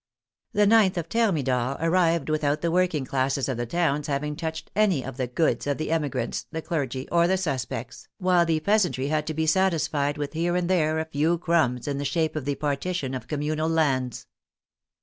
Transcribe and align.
The 0.53 0.65
9th 0.65 0.97
of 0.97 1.05
Thermidor 1.05 1.77
arrived 1.79 2.29
without 2.29 2.61
the 2.61 2.71
working 2.71 3.05
classes 3.05 3.47
of 3.47 3.57
the 3.57 3.67
towns 3.67 4.07
having 4.07 4.35
touched 4.35 4.71
any 4.75 5.05
of 5.05 5.17
the" 5.17 5.27
goods" 5.37 5.67
of 5.67 5.77
the 5.77 5.91
emigrants, 5.91 6.47
the 6.51 6.63
clergy, 6.63 7.07
or 7.11 7.27
the 7.27 7.37
suspects, 7.37 8.07
while 8.17 8.43
the 8.43 8.61
peasantry 8.61 9.09
had 9.09 9.27
to 9.27 9.35
be 9.35 9.45
satisfied 9.45 10.17
with 10.17 10.33
here 10.33 10.55
and 10.55 10.67
there 10.71 10.97
a 10.97 11.05
few 11.05 11.37
crumbs 11.37 11.87
in 11.87 11.99
the 11.99 12.03
shape 12.03 12.35
of 12.35 12.45
the 12.45 12.55
partition 12.55 13.13
of 13.13 13.27
communal 13.27 13.69
lands. 13.69 14.25